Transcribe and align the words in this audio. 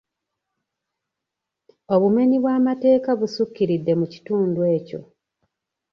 Obumenyi 1.93 2.37
bw’amateeka 2.43 3.09
busukkiridde 3.19 3.93
mu 3.99 4.05
kitundu 4.13 4.59
ekyo. 4.75 5.01